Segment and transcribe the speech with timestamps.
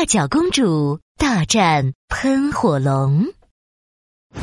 [0.00, 3.22] 大脚公主大战喷火龙。
[4.32, 4.40] 啊！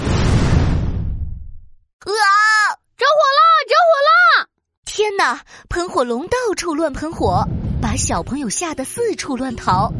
[2.95, 3.41] 着火了！
[3.65, 4.47] 着火了！
[4.85, 5.41] 天哪！
[5.67, 7.43] 喷火龙到处乱喷火，
[7.81, 9.91] 把小朋友吓得四处乱逃。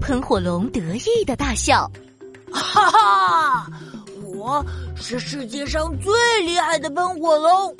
[0.00, 1.90] 喷火龙得意的大笑
[2.54, 3.66] ：“哈哈，
[4.32, 4.64] 我
[4.94, 6.12] 是世界上最
[6.44, 7.76] 厉害的喷火龙，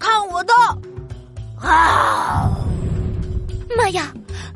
[0.00, 0.52] 看我的！”
[1.64, 2.50] 啊！
[3.76, 4.12] 妈呀！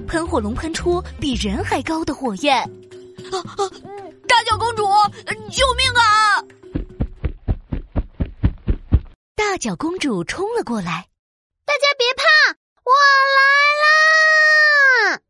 [0.06, 2.62] 喷火龙喷出比人还高的火焰！
[2.62, 3.68] 啊啊！
[4.28, 4.84] 大脚公主，
[5.50, 6.42] 救命啊！
[9.34, 11.08] 大脚公主冲了过来，
[11.64, 12.22] 大家别怕，
[12.84, 12.92] 我
[15.08, 15.20] 来啦！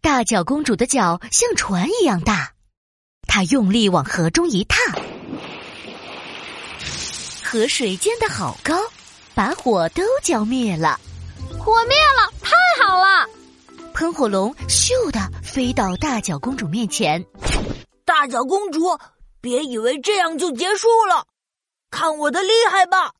[0.00, 2.52] 大脚公主的脚像船一样大，
[3.26, 4.76] 她用力往河中一踏，
[7.42, 8.74] 河水溅得好高，
[9.34, 11.00] 把火都浇灭了。
[11.58, 13.28] 火灭了，太好了！
[13.96, 17.24] 喷火龙咻的飞到大脚公主面前，
[18.04, 18.98] 大脚公主，
[19.40, 21.24] 别以为这样就结束了，
[21.90, 23.12] 看我的厉害吧！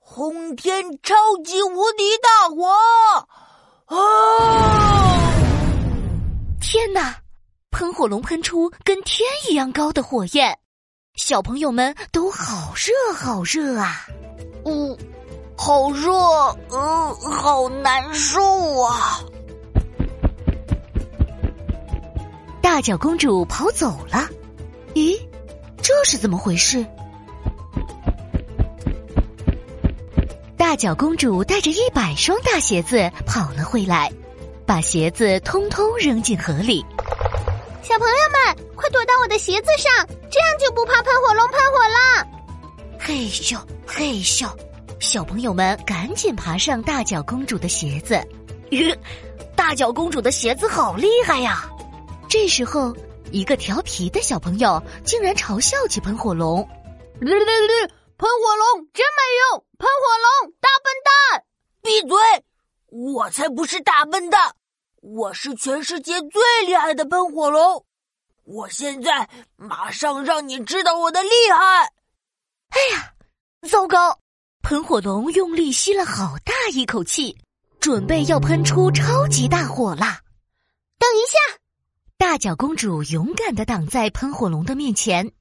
[0.00, 2.66] 轰天超级无敌大火！
[3.96, 5.32] 啊！
[6.60, 7.16] 天哪！
[7.70, 10.58] 喷火龙喷出跟天一样高的火焰，
[11.14, 14.08] 小朋友们都好热好热啊！
[14.64, 14.98] 嗯，
[15.56, 16.10] 好热，
[16.72, 18.42] 嗯，好难受
[18.82, 19.20] 啊！
[22.72, 24.28] 大脚公主跑走了，
[24.94, 25.20] 咦，
[25.82, 26.86] 这是怎么回事？
[30.56, 34.10] 大脚公主带着一百双大鞋子跑了回来，
[34.64, 36.86] 把鞋子通通扔进河里。
[37.82, 42.26] 小朋友们，快躲到我的鞋子上，这样就不怕喷火龙喷火了。
[43.00, 44.48] 嘿咻嘿咻，
[45.00, 48.24] 小朋友们赶紧爬上大脚公主的鞋子。
[49.56, 51.69] 大脚公主的鞋子好厉害呀！
[52.30, 52.96] 这时候，
[53.32, 56.60] 一个调皮的小朋友竟然嘲笑起喷火龙
[57.18, 57.86] ：“绿绿绿，
[58.16, 59.64] 喷火龙真没用！
[59.76, 61.44] 喷火龙，大笨蛋！
[61.82, 62.16] 闭嘴！
[62.86, 64.54] 我才不是大笨蛋，
[65.02, 67.84] 我是全世界最厉害的喷火龙！
[68.44, 71.92] 我现在马上让你知道我的厉害！”
[72.70, 73.12] 哎呀，
[73.68, 74.20] 糟糕！
[74.62, 77.36] 喷火龙用力吸了好大一口气，
[77.80, 80.20] 准备要喷出超级大火啦！
[80.96, 81.58] 等一下！
[82.20, 85.32] 大脚公主勇敢的挡在喷火龙的面前。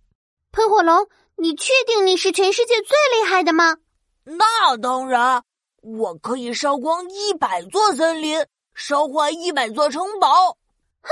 [0.53, 3.75] 喷火龙，你确定你是全世界最厉害的吗？
[4.23, 5.43] 那当然，
[5.81, 10.57] 我可以烧光一百座森林，烧坏一百座城堡。
[11.01, 11.09] 哼，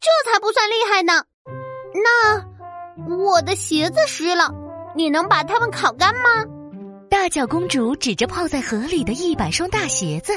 [0.00, 1.12] 这才不算厉害呢。
[1.92, 4.50] 那我的鞋子湿了，
[4.96, 6.42] 你能把它们烤干吗？
[7.10, 10.32] 大脚公主指着泡在河里的一百双大鞋子。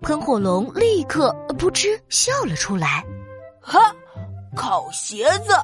[0.00, 1.28] 喷火龙立刻
[1.58, 3.04] 噗嗤笑了出来。
[3.62, 3.94] 哈，
[4.56, 5.54] 烤鞋子，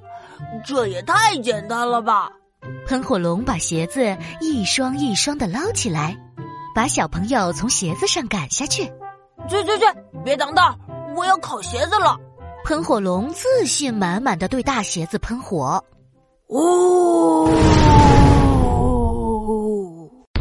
[0.65, 2.31] 这也太简单了吧！
[2.87, 6.17] 喷火龙把鞋子一双一双的捞起来，
[6.75, 8.85] 把小朋友从鞋子上赶下去。
[9.49, 9.85] 去去去，
[10.25, 10.77] 别挡道！
[11.17, 12.17] 我要烤鞋子了。
[12.65, 15.83] 喷火龙自信满满的对大鞋子喷火。
[16.49, 17.51] 哦！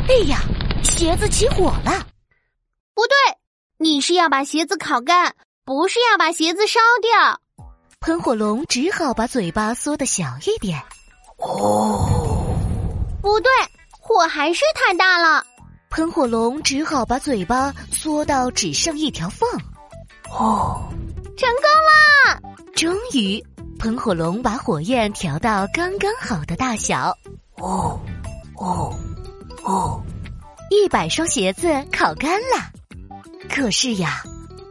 [0.09, 0.39] 哎呀，
[0.83, 2.05] 鞋子起火了！
[2.93, 3.15] 不对，
[3.77, 7.39] 你是要把鞋子烤干，不是要把鞋子烧掉。
[7.99, 10.79] 喷火龙只好把嘴巴缩得小一点。
[11.37, 12.07] 哦，
[13.21, 13.51] 不对，
[13.89, 15.43] 火还是太大了。
[15.89, 19.49] 喷火龙只好把嘴巴缩到只剩一条缝。
[20.29, 20.87] 哦，
[21.35, 22.39] 成功了！
[22.75, 23.43] 终于，
[23.79, 27.17] 喷火龙把火焰调到刚刚好的大小。
[27.55, 27.99] 哦，
[28.55, 28.95] 哦，
[29.63, 30.01] 哦，
[30.69, 32.71] 一百双鞋子烤干了。
[33.49, 34.21] 可是呀，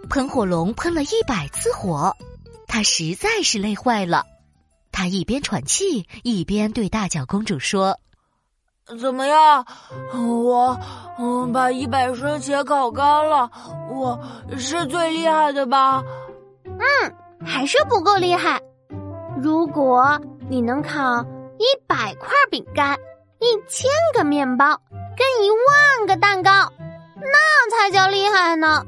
[0.08, 2.16] 喷火龙喷了一百次火。
[2.76, 4.26] 他实在是累坏了，
[4.92, 7.98] 他一边喘气，一边对大脚公主说
[9.00, 9.64] ：“怎么样？
[10.12, 10.78] 我
[11.18, 13.50] 嗯，把一百双鞋烤干了，
[13.88, 14.20] 我
[14.58, 16.04] 是最厉害的吧？
[16.66, 18.60] 嗯，还是不够厉害。
[19.40, 20.20] 如果
[20.50, 21.24] 你能烤
[21.58, 22.94] 一百块饼干、
[23.40, 24.66] 一千个面包、
[25.16, 26.50] 跟一万个蛋糕，
[27.16, 28.84] 那才叫厉害呢！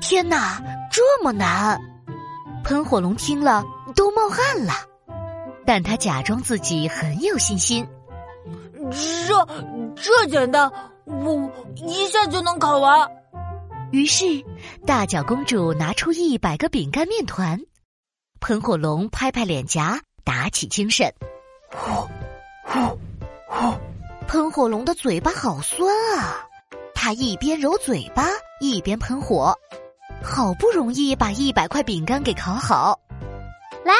[0.00, 0.62] 天哪，
[0.92, 1.76] 这么难！”
[2.68, 3.64] 喷火龙听了
[3.96, 4.74] 都冒汗了，
[5.64, 7.88] 但他假装自己很有信心。
[8.90, 9.46] 这
[9.96, 10.70] 这简单，
[11.06, 13.10] 我一下就能烤完。
[13.90, 14.44] 于是，
[14.84, 17.58] 大脚公主拿出一百个饼干面团，
[18.38, 21.10] 喷火龙拍拍脸颊，打起精神。
[21.74, 22.06] 呼
[22.64, 22.98] 呼
[23.48, 23.72] 呼！
[24.26, 26.46] 喷火龙的嘴巴好酸啊，
[26.94, 28.26] 它一边揉嘴巴
[28.60, 29.56] 一边喷火。
[30.22, 32.98] 好不容易把一百块饼干给烤好，
[33.84, 33.92] 来，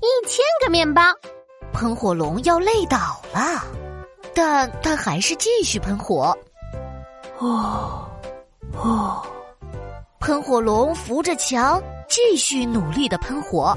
[0.00, 1.02] 一千个面包。
[1.72, 3.62] 喷火龙要累倒了，
[4.34, 6.36] 但他还是继续喷火。
[7.38, 8.10] 哦，
[8.74, 9.22] 哦，
[10.18, 13.76] 喷火龙扶着墙，继续努力的喷火，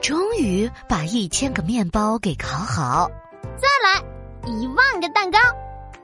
[0.00, 3.10] 终于把一千个面包给烤好。
[3.56, 4.00] 再来
[4.46, 5.38] 一万个蛋糕。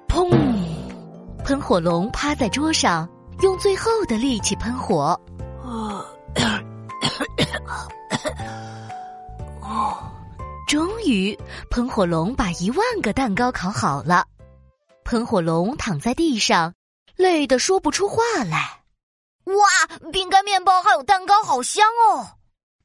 [0.08, 0.30] 砰！
[1.44, 3.08] 喷火龙趴在桌上，
[3.40, 5.18] 用最后的力气喷火。
[5.64, 6.04] 哦，
[10.66, 11.36] 终于，
[11.70, 14.24] 喷火龙把一万个蛋糕烤好了。
[15.04, 16.74] 喷火龙躺在地上，
[17.16, 18.80] 累得说不出话来。
[19.44, 22.26] 哇，饼干、面包还有蛋糕，好香哦！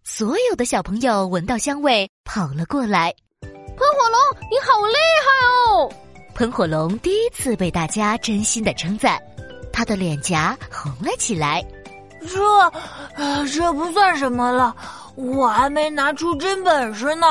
[0.04, 3.14] 所有的小朋友闻到香味，跑了过来。
[3.42, 4.20] 喷火龙，
[4.50, 4.94] 你好厉
[5.26, 5.92] 害哦！
[6.36, 9.20] 喷火龙第一次被大家真心的称赞，
[9.72, 11.66] 他的脸颊红了起来。
[12.28, 12.40] 这，
[13.16, 14.76] 呃，这不算什么了，
[15.16, 17.28] 我还没拿出真本事呢。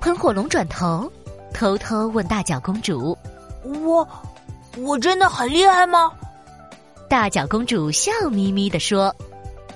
[0.00, 1.10] 喷火龙转头，
[1.54, 3.16] 偷偷问大脚公主
[3.84, 4.06] ：“我，
[4.78, 6.10] 我真的很厉害吗？”
[7.08, 9.14] 大脚公主笑眯眯的说：“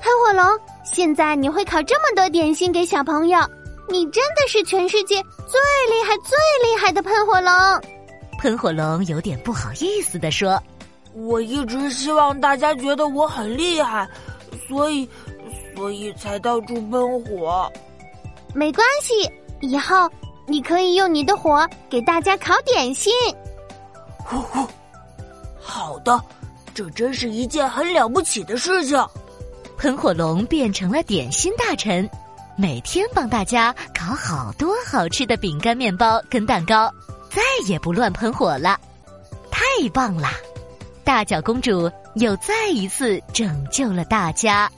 [0.02, 0.44] 喷火龙，
[0.84, 3.38] 现在你会烤这么多点心给小朋友，
[3.88, 5.14] 你真的是全世界
[5.46, 6.36] 最厉害、最
[6.68, 7.52] 厉害的喷火龙。”
[8.38, 10.60] 喷火龙有点不好意思的说
[11.14, 14.08] ：“我一直希望大家觉得我很厉害，
[14.68, 15.08] 所以，
[15.76, 17.70] 所以才到处喷火。
[18.54, 19.30] 没关系。”
[19.62, 20.10] 以后
[20.48, 23.12] 你可以用你的火给大家烤点心。
[24.18, 24.66] 呼呼，
[25.60, 26.20] 好的，
[26.74, 29.00] 这真是一件很了不起的事情。
[29.78, 32.10] 喷火龙变成了点心大臣，
[32.56, 36.92] 每天帮大家烤好多好吃的饼干、面包跟蛋糕，
[37.30, 38.76] 再也不乱喷火了。
[39.48, 40.28] 太棒了！
[41.04, 44.70] 大脚公主又再一次拯救了大家。